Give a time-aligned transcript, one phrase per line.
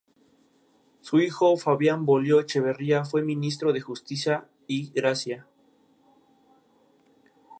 [1.01, 5.45] Su hijo Fabián Volio Echeverría fue Ministro de Justicia y Gracia.